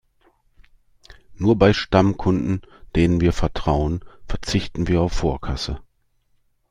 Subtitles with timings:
[1.35, 2.63] Nur bei Stammkunden,
[2.95, 5.79] denen wir vertrauen, verzichten wir auf Vorkasse.